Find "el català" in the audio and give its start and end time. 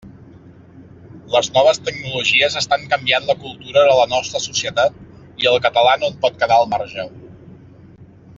5.53-5.93